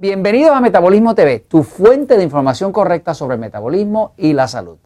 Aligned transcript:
Bienvenidos 0.00 0.52
a 0.52 0.60
Metabolismo 0.60 1.16
TV, 1.16 1.40
tu 1.40 1.64
fuente 1.64 2.16
de 2.16 2.22
información 2.22 2.70
correcta 2.70 3.14
sobre 3.14 3.34
el 3.34 3.40
metabolismo 3.40 4.12
y 4.16 4.32
la 4.32 4.46
salud. 4.46 4.78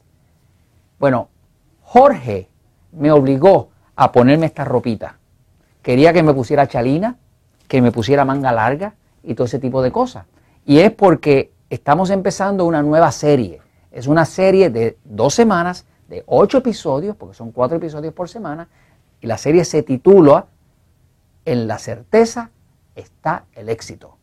Bueno, 0.99 1.29
Jorge 1.83 2.49
me 2.93 3.13
obligó 3.13 3.69
a 3.95 4.11
ponerme 4.11 4.47
esta 4.47 4.65
ropita. 4.65 5.19
Quería 5.83 6.15
que 6.15 6.23
me 6.23 6.33
pusiera 6.33 6.67
chalina, 6.67 7.19
que 7.69 7.83
me 7.83 7.93
pusiera 7.93 8.25
manga 8.25 8.53
larga 8.53 8.95
y 9.23 9.35
todo 9.35 9.45
ese 9.45 9.59
tipo 9.59 9.83
de 9.83 9.93
cosas. 9.93 10.25
Y 10.65 10.79
es 10.79 10.91
porque 10.91 11.53
estamos 11.69 12.09
empezando 12.09 12.65
una 12.65 12.83
nueva 12.83 13.13
serie. 13.13 13.61
Es 13.91 14.07
una 14.07 14.25
serie 14.25 14.71
de 14.71 14.97
dos 15.05 15.35
semanas, 15.35 15.85
de 16.09 16.23
ocho 16.25 16.57
episodios, 16.57 17.17
porque 17.17 17.35
son 17.35 17.53
cuatro 17.53 17.77
episodios 17.77 18.15
por 18.15 18.31
semana, 18.31 18.67
y 19.21 19.27
la 19.27 19.37
serie 19.37 19.67
se 19.67 19.83
titula 19.83 20.47
En 21.45 21.67
la 21.67 21.79
certeza 21.79 22.51
está 22.95 23.45
el 23.53 23.69
éxito. 23.69 24.17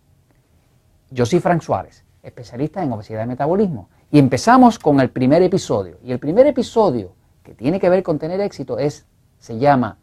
Yo 1.11 1.25
soy 1.25 1.39
Frank 1.39 1.61
Suárez, 1.61 2.03
especialista 2.21 2.83
en 2.83 2.91
obesidad 2.91 3.23
y 3.23 3.27
metabolismo. 3.27 3.89
Y 4.11 4.19
empezamos 4.19 4.77
con 4.77 4.99
el 4.99 5.09
primer 5.09 5.41
episodio. 5.41 5.97
Y 6.03 6.11
el 6.11 6.19
primer 6.19 6.45
episodio 6.45 7.13
que 7.41 7.55
tiene 7.55 7.79
que 7.79 7.89
ver 7.89 8.03
con 8.03 8.19
tener 8.19 8.39
éxito 8.41 8.77
es, 8.77 9.07
se 9.39 9.57
llama 9.57 9.97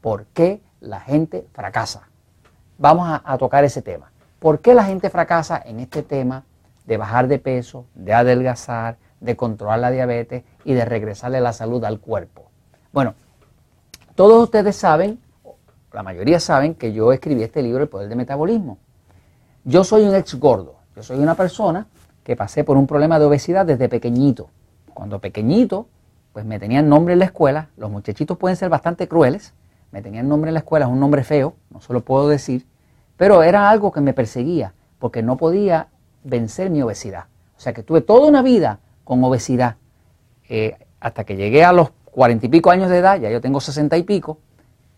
¿Por 0.00 0.26
qué 0.26 0.60
la 0.80 1.00
gente 1.00 1.46
fracasa? 1.52 2.08
Vamos 2.78 3.08
a, 3.08 3.22
a 3.24 3.38
tocar 3.38 3.62
ese 3.64 3.80
tema. 3.80 4.10
¿Por 4.40 4.60
qué 4.60 4.74
la 4.74 4.84
gente 4.84 5.08
fracasa 5.08 5.62
en 5.64 5.78
este 5.78 6.02
tema 6.02 6.44
de 6.84 6.96
bajar 6.96 7.28
de 7.28 7.38
peso, 7.38 7.86
de 7.94 8.12
adelgazar, 8.12 8.98
de 9.20 9.36
controlar 9.36 9.78
la 9.78 9.90
diabetes 9.92 10.42
y 10.64 10.74
de 10.74 10.84
regresarle 10.84 11.40
la 11.40 11.52
salud 11.52 11.84
al 11.84 12.00
cuerpo? 12.00 12.50
Bueno, 12.92 13.14
todos 14.16 14.42
ustedes 14.42 14.74
saben, 14.74 15.20
la 15.92 16.02
mayoría 16.02 16.40
saben 16.40 16.74
que 16.74 16.92
yo 16.92 17.12
escribí 17.12 17.44
este 17.44 17.62
libro, 17.62 17.84
El 17.84 17.88
Poder 17.88 18.08
del 18.08 18.18
Metabolismo. 18.18 18.78
Yo 19.66 19.82
soy 19.82 20.02
un 20.02 20.14
ex 20.14 20.34
gordo. 20.34 20.74
Yo 20.94 21.02
soy 21.02 21.18
una 21.18 21.36
persona 21.36 21.86
que 22.22 22.36
pasé 22.36 22.64
por 22.64 22.76
un 22.76 22.86
problema 22.86 23.18
de 23.18 23.24
obesidad 23.24 23.64
desde 23.64 23.88
pequeñito. 23.88 24.50
Cuando 24.92 25.20
pequeñito, 25.20 25.86
pues 26.34 26.44
me 26.44 26.58
tenían 26.58 26.90
nombre 26.90 27.14
en 27.14 27.20
la 27.20 27.24
escuela. 27.24 27.68
Los 27.78 27.90
muchachitos 27.90 28.36
pueden 28.36 28.58
ser 28.58 28.68
bastante 28.68 29.08
crueles. 29.08 29.54
Me 29.90 30.02
tenían 30.02 30.28
nombre 30.28 30.50
en 30.50 30.54
la 30.54 30.60
escuela, 30.60 30.84
es 30.84 30.92
un 30.92 31.00
nombre 31.00 31.24
feo, 31.24 31.54
no 31.70 31.80
se 31.80 31.94
lo 31.94 32.02
puedo 32.02 32.28
decir. 32.28 32.66
Pero 33.16 33.42
era 33.42 33.70
algo 33.70 33.90
que 33.90 34.02
me 34.02 34.12
perseguía 34.12 34.74
porque 34.98 35.22
no 35.22 35.38
podía 35.38 35.88
vencer 36.24 36.68
mi 36.68 36.82
obesidad. 36.82 37.24
O 37.56 37.60
sea 37.60 37.72
que 37.72 37.82
tuve 37.82 38.02
toda 38.02 38.28
una 38.28 38.42
vida 38.42 38.80
con 39.02 39.24
obesidad. 39.24 39.76
Eh, 40.50 40.76
hasta 41.00 41.24
que 41.24 41.36
llegué 41.36 41.64
a 41.64 41.72
los 41.72 41.88
cuarenta 42.04 42.44
y 42.44 42.48
pico 42.50 42.70
años 42.70 42.90
de 42.90 42.98
edad, 42.98 43.18
ya 43.18 43.30
yo 43.30 43.40
tengo 43.40 43.60
sesenta 43.60 43.96
y 43.96 44.02
pico, 44.02 44.38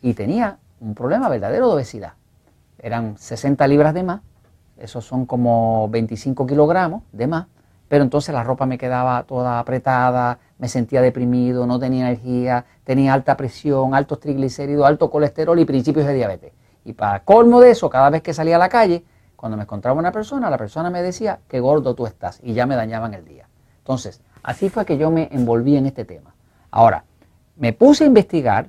y 0.03 0.15
tenía 0.15 0.59
un 0.81 0.95
problema 0.97 1.29
verdadero 1.29 1.69
de 1.69 1.75
obesidad. 1.75 2.15
Eran 2.79 3.17
60 3.17 3.65
libras 3.69 3.95
de 3.95 4.03
más 4.03 4.21
esos 4.79 5.05
son 5.05 5.27
como 5.27 5.89
25 5.89 6.47
kilogramos 6.47 7.03
de 7.13 7.27
más, 7.27 7.47
pero 7.89 8.03
entonces 8.03 8.35
la 8.35 8.43
ropa 8.43 8.67
me 8.67 8.79
quedaba 8.79 9.23
toda 9.25 9.59
apretada, 9.59 10.39
me 10.59 10.69
sentía 10.69 11.01
deprimido, 11.01 11.67
no 11.67 11.79
tenía 11.79 12.09
energía, 12.09 12.65
tenía 12.85 13.15
alta 13.15 13.37
presión, 13.37 13.95
altos 13.95 14.21
triglicéridos, 14.21 14.87
alto 14.87 15.11
colesterol 15.11 15.59
y 15.59 15.65
principios 15.65 16.07
de 16.07 16.15
diabetes. 16.15 16.53
Y 16.85 16.93
para 16.93 17.21
colmo 17.21 17.61
de 17.61 17.71
eso, 17.71 17.89
cada 17.89 18.11
vez 18.11 18.23
que 18.23 18.35
salía 18.35 18.57
a 18.57 18.59
la 18.59 18.69
calle, 18.69 19.05
cuando 19.37 19.57
me 19.57 19.65
encontraba 19.65 19.99
una 19.99 20.13
persona, 20.13 20.51
la 20.51 20.59
persona 20.59 20.91
me 20.91 21.03
decía, 21.03 21.41
qué 21.49 21.61
gordo 21.61 21.95
tú 21.95 22.07
estás, 22.07 22.41
y 22.43 22.55
ya 22.55 22.67
me 22.67 22.75
dañaban 22.75 23.15
el 23.15 23.25
día. 23.25 23.49
Entonces, 23.79 24.21
así 24.43 24.69
fue 24.69 24.85
que 24.85 24.99
yo 24.99 25.11
me 25.11 25.29
envolví 25.31 25.77
en 25.77 25.87
este 25.87 26.05
tema. 26.05 26.35
Ahora, 26.71 27.05
me 27.57 27.73
puse 27.73 28.05
a 28.05 28.07
investigar 28.07 28.69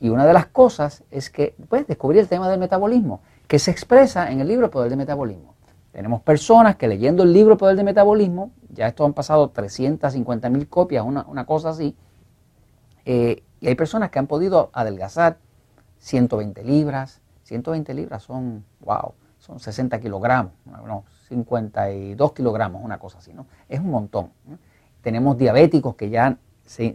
y 0.00 0.08
una 0.10 0.26
de 0.26 0.32
las 0.32 0.46
cosas 0.46 1.04
es 1.10 1.30
que, 1.30 1.54
pues, 1.68 1.86
descubrí 1.86 2.18
el 2.18 2.28
tema 2.28 2.48
del 2.48 2.60
metabolismo 2.60 3.20
que 3.46 3.58
se 3.58 3.70
expresa 3.70 4.30
en 4.30 4.40
el 4.40 4.48
libro 4.48 4.70
Poder 4.70 4.90
de 4.90 4.96
Metabolismo. 4.96 5.54
Tenemos 5.92 6.20
personas 6.20 6.76
que 6.76 6.88
leyendo 6.88 7.22
el 7.22 7.32
libro 7.32 7.56
Poder 7.56 7.76
de 7.76 7.84
Metabolismo, 7.84 8.50
ya 8.70 8.88
esto 8.88 9.04
han 9.04 9.14
pasado 9.14 9.48
350 9.50 10.50
mil 10.50 10.68
copias, 10.68 11.04
una, 11.06 11.46
cosa 11.46 11.70
así, 11.70 11.96
eh, 13.04 13.42
y 13.60 13.68
hay 13.68 13.74
personas 13.74 14.10
que 14.10 14.18
han 14.18 14.26
podido 14.26 14.70
adelgazar 14.74 15.38
120 15.98 16.62
libras, 16.64 17.22
120 17.44 17.94
libras 17.94 18.22
son, 18.24 18.64
wow, 18.80 19.14
son 19.38 19.60
60 19.60 19.98
kilogramos, 20.00 20.52
no, 20.66 21.04
52 21.28 22.32
kilogramos, 22.32 22.84
una 22.84 22.98
cosa 22.98 23.18
así, 23.18 23.32
¿no? 23.32 23.46
Es 23.68 23.80
un 23.80 23.90
montón. 23.90 24.30
Tenemos 25.00 25.38
diabéticos 25.38 25.94
que 25.94 26.10
ya 26.10 26.36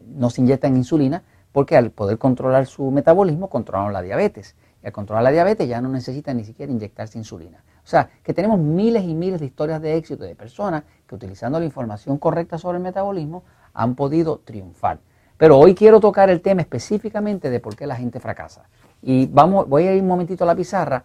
no 0.05 0.29
se 0.29 0.41
inyectan 0.41 0.75
insulina 0.75 1.23
porque 1.51 1.75
al 1.75 1.91
poder 1.91 2.17
controlar 2.17 2.65
su 2.65 2.91
metabolismo 2.91 3.49
controlan 3.49 3.93
la 3.93 4.01
diabetes. 4.01 4.55
Y 4.83 4.87
al 4.87 4.91
controlar 4.91 5.23
la 5.23 5.31
diabetes 5.31 5.67
ya 5.67 5.81
no 5.81 5.89
necesita 5.89 6.33
ni 6.33 6.43
siquiera 6.43 6.71
inyectarse 6.71 7.17
insulina. 7.17 7.63
O 7.83 7.87
sea, 7.87 8.09
que 8.23 8.33
tenemos 8.33 8.59
miles 8.59 9.03
y 9.03 9.13
miles 9.13 9.39
de 9.39 9.47
historias 9.47 9.81
de 9.81 9.95
éxito 9.95 10.23
de 10.23 10.35
personas 10.35 10.83
que 11.07 11.15
utilizando 11.15 11.59
la 11.59 11.65
información 11.65 12.17
correcta 12.17 12.57
sobre 12.57 12.77
el 12.77 12.83
metabolismo 12.83 13.43
han 13.73 13.95
podido 13.95 14.39
triunfar. 14.39 14.99
Pero 15.37 15.57
hoy 15.57 15.73
quiero 15.73 15.99
tocar 15.99 16.29
el 16.29 16.41
tema 16.41 16.61
específicamente 16.61 17.49
de 17.49 17.59
por 17.59 17.75
qué 17.75 17.87
la 17.87 17.95
gente 17.95 18.19
fracasa. 18.19 18.69
Y 19.01 19.25
vamos, 19.27 19.67
voy 19.67 19.87
a 19.87 19.93
ir 19.95 20.01
un 20.01 20.07
momentito 20.07 20.43
a 20.43 20.47
la 20.47 20.55
pizarra 20.55 21.03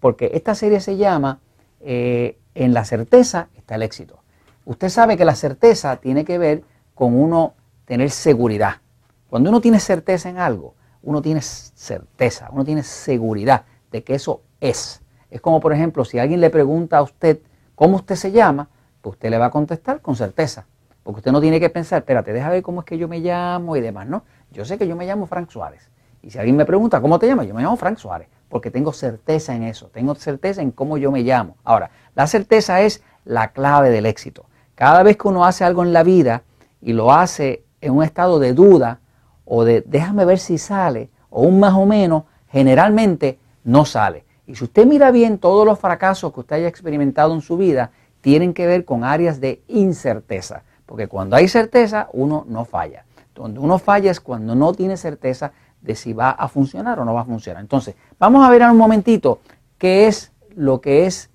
porque 0.00 0.30
esta 0.34 0.54
serie 0.54 0.80
se 0.80 0.96
llama 0.96 1.40
eh, 1.80 2.38
En 2.54 2.72
la 2.72 2.84
certeza 2.84 3.48
está 3.54 3.74
el 3.74 3.82
éxito. 3.82 4.20
Usted 4.64 4.88
sabe 4.88 5.16
que 5.16 5.24
la 5.24 5.34
certeza 5.34 5.96
tiene 5.96 6.24
que 6.24 6.38
ver 6.38 6.62
con 6.94 7.14
uno 7.14 7.54
tener 7.84 8.10
seguridad. 8.10 8.76
Cuando 9.28 9.50
uno 9.50 9.60
tiene 9.60 9.80
certeza 9.80 10.28
en 10.28 10.38
algo, 10.38 10.74
uno 11.02 11.20
tiene 11.22 11.40
certeza, 11.42 12.48
uno 12.52 12.64
tiene 12.64 12.82
seguridad 12.82 13.64
de 13.90 14.02
que 14.02 14.14
eso 14.14 14.42
es. 14.60 15.02
Es 15.30 15.40
como, 15.40 15.60
por 15.60 15.72
ejemplo, 15.72 16.04
si 16.04 16.18
alguien 16.18 16.40
le 16.40 16.50
pregunta 16.50 16.98
a 16.98 17.02
usted 17.02 17.40
cómo 17.74 17.96
usted 17.96 18.14
se 18.14 18.32
llama, 18.32 18.68
pues 19.00 19.14
usted 19.14 19.30
le 19.30 19.38
va 19.38 19.46
a 19.46 19.50
contestar 19.50 20.00
con 20.00 20.16
certeza. 20.16 20.66
Porque 21.02 21.18
usted 21.18 21.32
no 21.32 21.40
tiene 21.40 21.60
que 21.60 21.68
pensar, 21.68 21.98
espérate, 21.98 22.32
deja 22.32 22.48
ver 22.48 22.62
cómo 22.62 22.80
es 22.80 22.86
que 22.86 22.96
yo 22.96 23.08
me 23.08 23.20
llamo 23.20 23.76
y 23.76 23.80
demás, 23.80 24.06
¿no? 24.06 24.24
Yo 24.50 24.64
sé 24.64 24.78
que 24.78 24.88
yo 24.88 24.96
me 24.96 25.06
llamo 25.06 25.26
Frank 25.26 25.50
Suárez. 25.50 25.90
Y 26.22 26.30
si 26.30 26.38
alguien 26.38 26.56
me 26.56 26.64
pregunta, 26.64 27.02
¿cómo 27.02 27.18
te 27.18 27.26
llamas? 27.26 27.46
Yo 27.46 27.54
me 27.54 27.62
llamo 27.62 27.76
Frank 27.76 27.98
Suárez, 27.98 28.28
porque 28.48 28.70
tengo 28.70 28.94
certeza 28.94 29.54
en 29.54 29.64
eso, 29.64 29.88
tengo 29.88 30.14
certeza 30.14 30.62
en 30.62 30.70
cómo 30.70 30.96
yo 30.96 31.12
me 31.12 31.20
llamo. 31.20 31.58
Ahora, 31.64 31.90
la 32.14 32.26
certeza 32.26 32.80
es 32.80 33.02
la 33.26 33.52
clave 33.52 33.90
del 33.90 34.06
éxito. 34.06 34.46
Cada 34.74 35.02
vez 35.02 35.18
que 35.18 35.28
uno 35.28 35.44
hace 35.44 35.64
algo 35.64 35.82
en 35.82 35.92
la 35.92 36.02
vida 36.02 36.42
y 36.80 36.94
lo 36.94 37.12
hace 37.12 37.64
en 37.82 37.92
un 37.92 38.02
estado 38.02 38.38
de 38.38 38.54
duda, 38.54 39.00
o 39.44 39.64
de 39.64 39.82
déjame 39.82 40.24
ver 40.24 40.38
si 40.38 40.58
sale, 40.58 41.10
o 41.30 41.42
un 41.42 41.60
más 41.60 41.74
o 41.74 41.86
menos, 41.86 42.24
generalmente 42.48 43.38
no 43.64 43.84
sale. 43.84 44.24
Y 44.46 44.54
si 44.54 44.64
usted 44.64 44.86
mira 44.86 45.10
bien, 45.10 45.38
todos 45.38 45.66
los 45.66 45.78
fracasos 45.78 46.32
que 46.32 46.40
usted 46.40 46.56
haya 46.56 46.68
experimentado 46.68 47.34
en 47.34 47.40
su 47.40 47.56
vida 47.56 47.90
tienen 48.20 48.54
que 48.54 48.66
ver 48.66 48.84
con 48.84 49.04
áreas 49.04 49.40
de 49.40 49.62
incerteza. 49.68 50.62
Porque 50.86 51.08
cuando 51.08 51.36
hay 51.36 51.48
certeza, 51.48 52.08
uno 52.12 52.44
no 52.48 52.64
falla. 52.64 53.04
Donde 53.34 53.58
uno 53.58 53.78
falla 53.78 54.10
es 54.10 54.20
cuando 54.20 54.54
no 54.54 54.72
tiene 54.72 54.96
certeza 54.96 55.52
de 55.80 55.94
si 55.94 56.12
va 56.12 56.30
a 56.30 56.48
funcionar 56.48 56.98
o 57.00 57.04
no 57.04 57.14
va 57.14 57.22
a 57.22 57.24
funcionar. 57.24 57.62
Entonces, 57.62 57.94
vamos 58.18 58.46
a 58.46 58.50
ver 58.50 58.62
en 58.62 58.70
un 58.70 58.76
momentito 58.76 59.40
qué 59.78 60.06
es 60.06 60.32
lo 60.54 60.80
que 60.80 61.06
es 61.06 61.30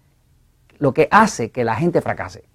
lo 0.77 0.93
que 0.93 1.07
hace 1.11 1.51
que 1.51 1.63
la 1.63 1.75
gente 1.75 2.01
fracase. 2.01 2.45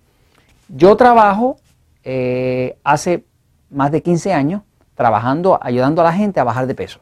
Yo 0.68 0.96
trabajo 0.96 1.58
eh, 2.02 2.78
hace 2.82 3.24
más 3.70 3.92
de 3.92 4.02
15 4.02 4.32
años 4.32 4.62
trabajando, 4.94 5.58
ayudando 5.60 6.02
a 6.02 6.04
la 6.04 6.12
gente 6.12 6.40
a 6.40 6.44
bajar 6.44 6.66
de 6.66 6.74
peso. 6.74 7.00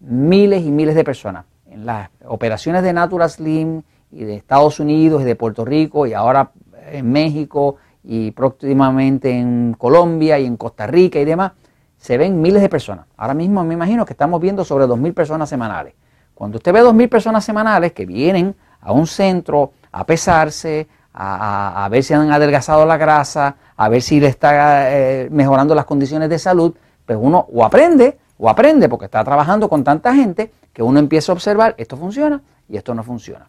Miles 0.00 0.64
y 0.64 0.70
miles 0.70 0.94
de 0.94 1.04
personas. 1.04 1.46
En 1.66 1.86
las 1.86 2.10
operaciones 2.26 2.82
de 2.82 2.92
Natural 2.92 3.30
Slim 3.30 3.82
y 4.10 4.24
de 4.24 4.36
Estados 4.36 4.80
Unidos 4.80 5.22
y 5.22 5.24
de 5.24 5.36
Puerto 5.36 5.64
Rico 5.64 6.06
y 6.06 6.12
ahora 6.12 6.50
en 6.90 7.10
México 7.10 7.76
y 8.02 8.30
próximamente 8.32 9.30
en 9.30 9.74
Colombia 9.78 10.38
y 10.38 10.46
en 10.46 10.56
Costa 10.56 10.86
Rica 10.86 11.18
y 11.18 11.24
demás, 11.24 11.52
se 11.96 12.18
ven 12.18 12.40
miles 12.40 12.60
de 12.60 12.68
personas. 12.68 13.06
Ahora 13.16 13.34
mismo 13.34 13.64
me 13.64 13.74
imagino 13.74 14.04
que 14.04 14.12
estamos 14.12 14.40
viendo 14.40 14.64
sobre 14.64 14.84
2.000 14.84 15.14
personas 15.14 15.48
semanales. 15.48 15.94
Cuando 16.34 16.58
usted 16.58 16.72
ve 16.72 16.82
2.000 16.82 17.08
personas 17.08 17.44
semanales 17.44 17.92
que 17.92 18.04
vienen 18.04 18.54
a 18.80 18.92
un 18.92 19.06
centro 19.06 19.72
a 19.90 20.04
pesarse, 20.04 20.86
a, 21.14 21.88
ver 21.90 22.02
si 22.02 22.12
han 22.12 22.30
adelgazado 22.30 22.84
la 22.84 22.96
grasa, 22.96 23.56
a 23.76 23.88
ver 23.88 24.02
si 24.02 24.20
le 24.20 24.26
está 24.26 24.92
eh, 24.92 25.28
mejorando 25.30 25.74
las 25.74 25.84
condiciones 25.84 26.28
de 26.28 26.38
salud, 26.38 26.74
pues 27.06 27.18
uno 27.20 27.46
o 27.52 27.64
aprende 27.64 28.18
o 28.38 28.48
aprende 28.48 28.88
porque 28.88 29.06
está 29.06 29.22
trabajando 29.24 29.68
con 29.68 29.84
tanta 29.84 30.14
gente 30.14 30.52
que 30.72 30.82
uno 30.82 30.98
empieza 30.98 31.32
a 31.32 31.34
observar 31.34 31.74
esto 31.78 31.96
funciona 31.96 32.42
y 32.68 32.76
esto 32.76 32.94
no 32.94 33.02
funciona. 33.02 33.48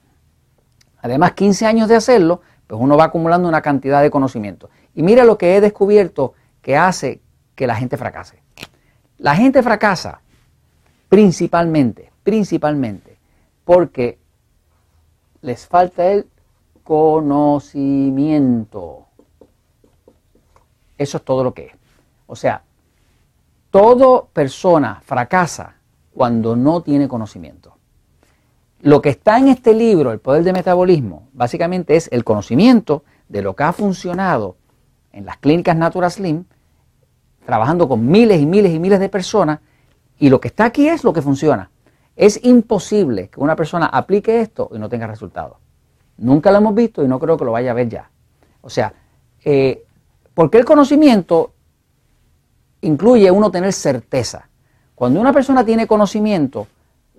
Además, 1.02 1.34
15 1.34 1.66
años 1.66 1.88
de 1.88 1.96
hacerlo, 1.96 2.42
pues 2.68 2.82
uno 2.82 2.98
va 2.98 3.06
acumulando 3.06 3.48
una 3.48 3.62
cantidad 3.62 4.02
de 4.02 4.10
conocimiento. 4.10 4.70
Y 4.96 5.04
mira 5.04 5.24
lo 5.24 5.38
que 5.38 5.56
he 5.56 5.62
descubierto 5.62 6.34
que 6.62 6.76
hace 6.78 7.22
que 7.54 7.68
la 7.68 7.76
gente 7.76 7.98
fracase. 7.98 8.42
La 9.18 9.36
gente 9.36 9.62
fracasa 9.62 10.22
principalmente, 11.08 12.12
principalmente, 12.24 13.20
porque 13.64 14.18
les 15.42 15.68
falta 15.68 16.08
el 16.08 16.28
conocimiento. 16.84 19.06
Eso 20.98 21.18
es 21.18 21.24
todo 21.24 21.44
lo 21.44 21.54
que 21.54 21.68
es. 21.68 21.74
O 22.28 22.36
sea, 22.36 22.64
Toda 23.76 24.24
persona 24.32 25.02
fracasa 25.04 25.76
cuando 26.14 26.56
no 26.56 26.82
tiene 26.82 27.10
conocimiento. 27.10 27.76
lo 28.80 29.02
que 29.02 29.10
está 29.10 29.38
en 29.38 29.50
este 29.50 29.74
libro, 29.74 30.14
El 30.14 30.20
Poder 30.20 30.46
del 30.46 30.54
Metabolismo, 30.54 31.28
básicamente 31.34 31.98
es 31.98 32.08
el 32.14 32.24
conocimiento 32.24 33.04
de 33.28 33.42
lo 33.42 33.54
que 33.54 33.64
ha 33.64 33.74
funcionado 33.74 34.56
en 35.12 35.26
las 35.26 35.36
clínicas 35.40 35.76
Natural 35.76 36.10
Slim, 36.10 36.46
trabajando 37.46 37.90
con 37.90 38.08
miles 38.08 38.40
y 38.40 38.46
miles 38.46 38.74
y 38.74 38.80
miles 38.80 39.02
de 39.02 39.10
personas, 39.10 39.60
y 40.20 40.30
lo 40.30 40.40
que 40.40 40.48
está 40.48 40.64
aquí 40.64 40.88
es 40.88 41.04
lo 41.04 41.12
que 41.12 41.22
funciona. 41.22 41.70
Es 42.16 42.46
imposible 42.46 43.28
que 43.28 43.42
una 43.42 43.58
persona 43.58 43.88
aplique 43.88 44.40
esto 44.40 44.70
y 44.74 44.80
no 44.80 44.88
tenga 44.88 45.08
resultados. 45.08 45.58
Nunca 46.16 46.50
lo 46.50 46.60
hemos 46.60 46.76
visto 46.76 47.04
y 47.04 47.10
no 47.10 47.20
creo 47.20 47.36
que 47.36 47.44
lo 47.44 47.52
vaya 47.52 47.72
a 47.72 47.74
ver 47.74 47.90
ya. 47.90 48.10
O 48.62 48.70
sea, 48.70 48.94
eh, 49.44 49.84
porque 50.34 50.60
el 50.60 50.64
conocimiento 50.64 51.55
incluye 52.86 53.32
uno 53.32 53.52
tener 53.52 53.74
certeza. 53.74 54.50
Cuando 54.94 55.20
una 55.20 55.34
persona 55.34 55.66
tiene 55.66 55.88
conocimiento, 55.88 56.68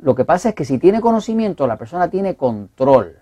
lo 0.00 0.14
que 0.14 0.24
pasa 0.24 0.50
es 0.50 0.54
que 0.54 0.64
si 0.64 0.78
tiene 0.78 1.00
conocimiento, 1.00 1.66
la 1.66 1.76
persona 1.76 2.08
tiene 2.08 2.36
control. 2.36 3.16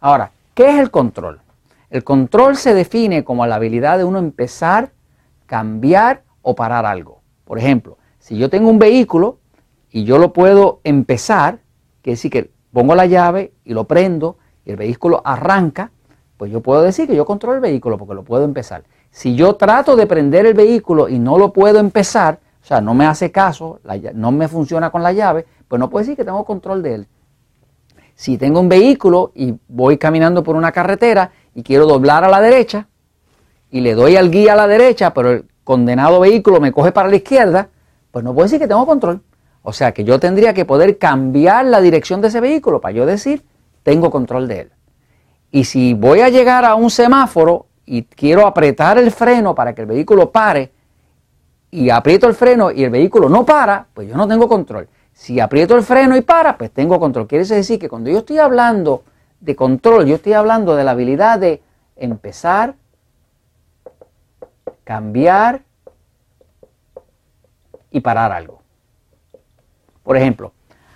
Ahora, 0.00 0.32
¿qué 0.54 0.70
es 0.70 0.78
el 0.78 0.90
control? 0.90 1.40
El 1.90 2.04
control 2.04 2.56
se 2.56 2.74
define 2.74 3.24
como 3.24 3.46
la 3.46 3.56
habilidad 3.56 3.98
de 3.98 4.04
uno 4.04 4.18
empezar, 4.18 4.92
cambiar 5.46 6.22
o 6.42 6.54
parar 6.54 6.86
algo. 6.86 7.22
Por 7.44 7.58
ejemplo, 7.58 7.98
si 8.18 8.36
yo 8.36 8.50
tengo 8.50 8.70
un 8.70 8.78
vehículo 8.78 9.38
y 9.90 10.04
yo 10.04 10.18
lo 10.18 10.32
puedo 10.32 10.80
empezar, 10.84 11.60
que 12.02 12.10
decir 12.10 12.30
que 12.30 12.50
pongo 12.72 12.94
la 12.94 13.06
llave 13.06 13.52
y 13.64 13.74
lo 13.74 13.84
prendo 13.84 14.38
y 14.64 14.70
el 14.70 14.76
vehículo 14.76 15.22
arranca, 15.24 15.90
pues 16.36 16.52
yo 16.52 16.60
puedo 16.60 16.82
decir 16.82 17.06
que 17.06 17.16
yo 17.16 17.24
controlo 17.24 17.56
el 17.56 17.60
vehículo 17.60 17.98
porque 17.98 18.14
lo 18.14 18.24
puedo 18.24 18.44
empezar. 18.44 18.84
Si 19.10 19.34
yo 19.34 19.56
trato 19.56 19.96
de 19.96 20.06
prender 20.06 20.46
el 20.46 20.54
vehículo 20.54 21.08
y 21.08 21.18
no 21.18 21.38
lo 21.38 21.52
puedo 21.52 21.78
empezar, 21.78 22.38
o 22.62 22.66
sea, 22.66 22.80
no 22.80 22.94
me 22.94 23.06
hace 23.06 23.32
caso, 23.32 23.80
no 24.14 24.32
me 24.32 24.48
funciona 24.48 24.90
con 24.90 25.02
la 25.02 25.12
llave, 25.12 25.46
pues 25.66 25.78
no 25.80 25.90
puedo 25.90 26.02
decir 26.02 26.16
que 26.16 26.24
tengo 26.24 26.44
control 26.44 26.82
de 26.82 26.94
él. 26.94 27.08
Si 28.14 28.36
tengo 28.36 28.60
un 28.60 28.68
vehículo 28.68 29.32
y 29.34 29.54
voy 29.68 29.96
caminando 29.96 30.42
por 30.42 30.54
una 30.54 30.72
carretera 30.72 31.32
y 31.54 31.62
quiero 31.62 31.86
doblar 31.86 32.22
a 32.22 32.28
la 32.28 32.40
derecha 32.40 32.86
y 33.70 33.80
le 33.80 33.94
doy 33.94 34.16
al 34.16 34.30
guía 34.30 34.52
a 34.52 34.56
la 34.56 34.66
derecha, 34.66 35.14
pero 35.14 35.30
el 35.30 35.48
condenado 35.64 36.20
vehículo 36.20 36.60
me 36.60 36.70
coge 36.70 36.92
para 36.92 37.08
la 37.08 37.16
izquierda, 37.16 37.68
pues 38.10 38.24
no 38.24 38.34
puedo 38.34 38.44
decir 38.44 38.58
que 38.58 38.68
tengo 38.68 38.84
control. 38.84 39.22
O 39.62 39.72
sea 39.72 39.92
que 39.92 40.04
yo 40.04 40.20
tendría 40.20 40.54
que 40.54 40.64
poder 40.64 40.98
cambiar 40.98 41.64
la 41.66 41.80
dirección 41.80 42.20
de 42.20 42.28
ese 42.28 42.40
vehículo 42.40 42.80
para 42.80 42.92
yo 42.92 43.06
decir 43.06 43.44
tengo 43.82 44.10
control 44.10 44.48
de 44.48 44.60
él. 44.60 44.72
Y 45.50 45.64
si 45.64 45.94
voy 45.94 46.20
a 46.20 46.28
llegar 46.28 46.64
a 46.64 46.74
un 46.74 46.90
semáforo 46.90 47.66
y 47.92 48.04
quiero 48.04 48.46
apretar 48.46 48.98
el 48.98 49.10
freno 49.10 49.52
para 49.52 49.74
que 49.74 49.80
el 49.80 49.88
vehículo 49.88 50.30
pare, 50.30 50.70
y 51.72 51.90
aprieto 51.90 52.28
el 52.28 52.34
freno 52.34 52.70
y 52.70 52.84
el 52.84 52.90
vehículo 52.90 53.28
no 53.28 53.44
para, 53.44 53.84
pues 53.92 54.08
yo 54.08 54.16
no 54.16 54.28
tengo 54.28 54.46
control. 54.48 54.88
Si 55.12 55.40
aprieto 55.40 55.76
el 55.76 55.82
freno 55.82 56.16
y 56.16 56.20
para, 56.20 56.56
pues 56.56 56.70
tengo 56.70 57.00
control. 57.00 57.26
Quiere 57.26 57.44
decir 57.44 57.80
que 57.80 57.88
cuando 57.88 58.08
yo 58.08 58.18
estoy 58.18 58.38
hablando 58.38 59.02
de 59.40 59.56
control, 59.56 60.06
yo 60.06 60.14
estoy 60.14 60.34
hablando 60.34 60.76
de 60.76 60.84
la 60.84 60.92
habilidad 60.92 61.40
de 61.40 61.62
empezar, 61.96 62.76
cambiar 64.84 65.62
y 67.90 67.98
parar 67.98 68.30
algo. 68.30 68.62
Por 70.04 70.16
ejemplo, 70.16 70.52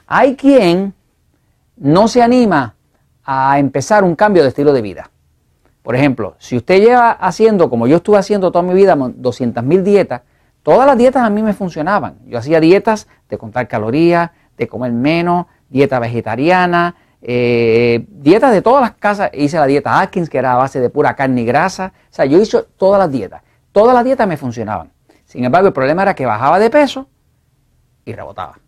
hay 0.07 0.37
quien 0.37 0.95
no 1.77 2.07
se 2.07 2.23
anima 2.23 2.77
a 3.25 3.59
empezar 3.59 4.05
un 4.05 4.15
cambio 4.15 4.45
de 4.45 4.51
estilo 4.51 4.73
de 4.73 4.83
vida. 4.83 5.11
Por 5.85 5.95
ejemplo, 5.95 6.35
si 6.39 6.57
usted 6.57 6.81
lleva 6.81 7.11
haciendo, 7.11 7.69
como 7.69 7.87
yo 7.87 7.97
estuve 7.97 8.17
haciendo 8.17 8.51
toda 8.51 8.63
mi 8.63 8.73
vida, 8.73 8.97
200.000 8.97 9.83
dietas, 9.83 10.23
todas 10.63 10.87
las 10.87 10.97
dietas 10.97 11.23
a 11.23 11.29
mí 11.29 11.43
me 11.43 11.53
funcionaban. 11.53 12.21
Yo 12.25 12.39
hacía 12.39 12.59
dietas 12.59 13.07
de 13.29 13.37
contar 13.37 13.69
calorías, 13.69 14.31
de 14.57 14.67
comer 14.67 14.93
menos, 14.93 15.45
dieta 15.69 15.99
vegetariana, 15.99 16.95
eh, 17.21 18.07
dietas 18.09 18.53
de 18.53 18.63
todas 18.63 18.81
las 18.81 18.93
casas. 18.93 19.31
Hice 19.35 19.59
la 19.59 19.67
dieta 19.67 20.01
Atkins, 20.01 20.31
que 20.31 20.39
era 20.39 20.55
a 20.55 20.57
base 20.57 20.81
de 20.81 20.89
pura 20.89 21.15
carne 21.15 21.43
y 21.43 21.45
grasa. 21.45 21.93
O 22.11 22.15
sea, 22.15 22.25
yo 22.25 22.41
hice 22.41 22.63
todas 22.79 22.99
las 22.99 23.13
dietas. 23.13 23.43
Todas 23.71 23.95
las 23.95 24.07
dietas 24.07 24.27
me 24.27 24.39
funcionaban. 24.39 24.91
Sin 25.27 25.45
embargo, 25.45 25.69
el 25.69 25.75
problema 25.75 26.01
era 26.01 26.15
que 26.15 26.25
bajaba 26.25 26.59
de 26.59 26.71
peso 26.71 27.09
y 28.07 28.15
rebotaba. 28.15 28.59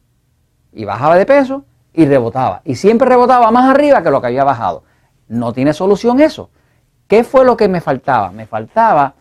Y 0.71 0.85
bajaba 0.85 1.17
de 1.17 1.25
peso 1.25 1.65
y 1.95 2.05
rebotaba. 2.05 2.61
Y 2.67 2.75
siempre 2.75 3.09
rebotaba 3.09 3.51
más 3.51 3.71
arriba 3.71 4.03
que 4.03 4.11
lo 4.11 4.21
que 4.21 4.27
había 4.27 4.45
bajado. 4.45 4.85
No 5.29 5.55
tiene 5.55 5.73
solución 5.73 6.21
eso. 6.21 6.51
¿Qué 7.07 7.23
fue 7.23 7.45
lo 7.45 7.57
que 7.57 7.69
me 7.69 7.81
faltaba? 7.81 8.33
Me 8.33 8.47
faltaba 8.47 9.15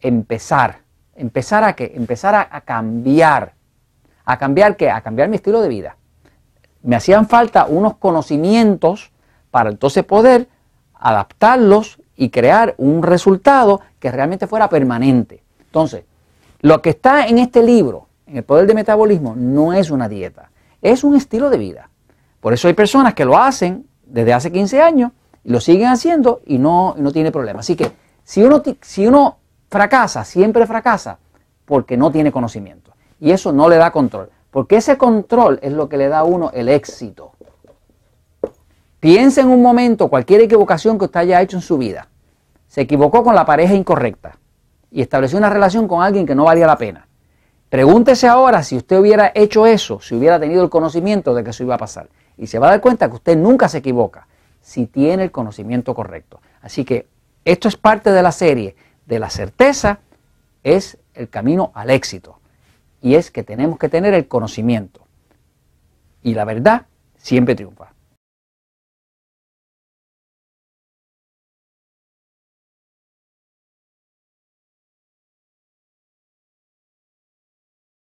empezar. 0.00 0.78
¿Empezar 1.14 1.64
a 1.64 1.74
qué? 1.74 1.92
Empezar 1.94 2.34
a, 2.34 2.60
cambiar. 2.60 3.54
¿A 4.24 4.38
cambiar 4.38 4.76
qué? 4.76 4.90
A 4.90 5.00
cambiar 5.00 5.28
mi 5.28 5.36
estilo 5.36 5.60
de 5.60 5.68
vida. 5.68 5.96
Me 6.82 6.96
hacían 6.96 7.26
falta 7.26 7.66
unos 7.66 7.96
conocimientos 7.96 9.10
para 9.50 9.70
entonces 9.70 10.04
poder 10.04 10.48
adaptarlos 10.94 11.98
y 12.16 12.28
crear 12.28 12.74
un 12.76 13.02
resultado 13.02 13.80
que 13.98 14.10
realmente 14.10 14.46
fuera 14.46 14.68
permanente. 14.68 15.42
Entonces, 15.60 16.04
lo 16.60 16.82
que 16.82 16.90
está 16.90 17.26
en 17.26 17.38
este 17.38 17.62
libro, 17.62 18.08
en 18.26 18.36
el 18.36 18.44
poder 18.44 18.66
de 18.66 18.74
metabolismo, 18.74 19.34
no 19.36 19.72
es 19.72 19.90
una 19.90 20.08
dieta, 20.08 20.50
es 20.82 21.04
un 21.04 21.14
estilo 21.14 21.48
de 21.48 21.58
vida. 21.58 21.88
Por 22.40 22.52
eso 22.52 22.68
hay 22.68 22.74
personas 22.74 23.14
que 23.14 23.24
lo 23.24 23.38
hacen 23.38 23.86
desde 24.04 24.34
hace 24.34 24.52
15 24.52 24.82
años 24.82 25.12
lo 25.44 25.60
siguen 25.60 25.88
haciendo 25.88 26.40
y 26.46 26.58
no, 26.58 26.94
no 26.98 27.12
tiene 27.12 27.30
problema. 27.30 27.60
Así 27.60 27.76
que 27.76 27.92
si 28.24 28.42
uno, 28.42 28.62
si 28.80 29.06
uno 29.06 29.38
fracasa, 29.70 30.24
siempre 30.24 30.66
fracasa 30.66 31.18
porque 31.64 31.96
no 31.96 32.10
tiene 32.10 32.32
conocimiento. 32.32 32.92
Y 33.20 33.30
eso 33.30 33.52
no 33.52 33.68
le 33.68 33.76
da 33.76 33.90
control. 33.90 34.30
Porque 34.50 34.76
ese 34.76 34.96
control 34.96 35.58
es 35.62 35.72
lo 35.72 35.88
que 35.88 35.96
le 35.96 36.08
da 36.08 36.20
a 36.20 36.24
uno 36.24 36.50
el 36.54 36.68
éxito. 36.68 37.32
Piensa 39.00 39.42
en 39.42 39.48
un 39.48 39.60
momento 39.60 40.08
cualquier 40.08 40.40
equivocación 40.40 40.98
que 40.98 41.06
usted 41.06 41.20
haya 41.20 41.42
hecho 41.42 41.56
en 41.56 41.62
su 41.62 41.76
vida. 41.76 42.08
Se 42.66 42.82
equivocó 42.82 43.22
con 43.22 43.34
la 43.34 43.44
pareja 43.44 43.74
incorrecta 43.74 44.38
y 44.90 45.02
estableció 45.02 45.38
una 45.38 45.50
relación 45.50 45.86
con 45.86 46.02
alguien 46.02 46.24
que 46.24 46.34
no 46.34 46.44
valía 46.44 46.66
la 46.66 46.78
pena. 46.78 47.06
Pregúntese 47.68 48.28
ahora 48.28 48.62
si 48.62 48.76
usted 48.76 48.98
hubiera 48.98 49.32
hecho 49.34 49.66
eso, 49.66 50.00
si 50.00 50.14
hubiera 50.14 50.40
tenido 50.40 50.62
el 50.62 50.70
conocimiento 50.70 51.34
de 51.34 51.44
que 51.44 51.50
eso 51.50 51.64
iba 51.64 51.74
a 51.74 51.78
pasar 51.78 52.08
y 52.36 52.46
se 52.46 52.58
va 52.58 52.68
a 52.68 52.70
dar 52.70 52.80
cuenta 52.80 53.08
que 53.08 53.16
usted 53.16 53.36
nunca 53.36 53.68
se 53.68 53.78
equivoca 53.78 54.26
si 54.64 54.86
tiene 54.86 55.24
el 55.24 55.30
conocimiento 55.30 55.94
correcto. 55.94 56.40
Así 56.62 56.86
que 56.86 57.06
esto 57.44 57.68
es 57.68 57.76
parte 57.76 58.10
de 58.10 58.22
la 58.22 58.32
serie 58.32 58.74
de 59.04 59.18
la 59.18 59.28
certeza, 59.28 60.00
es 60.62 60.96
el 61.12 61.28
camino 61.28 61.70
al 61.74 61.90
éxito. 61.90 62.40
Y 63.02 63.16
es 63.16 63.30
que 63.30 63.42
tenemos 63.42 63.78
que 63.78 63.90
tener 63.90 64.14
el 64.14 64.26
conocimiento. 64.26 65.06
Y 66.22 66.32
la 66.32 66.46
verdad 66.46 66.86
siempre 67.18 67.54
triunfa. 67.54 67.93